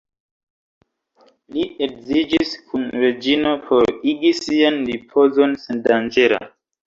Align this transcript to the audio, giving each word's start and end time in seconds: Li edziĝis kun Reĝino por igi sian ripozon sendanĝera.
Li 1.57 1.65
edziĝis 1.87 2.55
kun 2.71 2.87
Reĝino 3.03 3.53
por 3.67 3.93
igi 4.15 4.33
sian 4.41 4.81
ripozon 4.91 5.55
sendanĝera. 5.67 6.43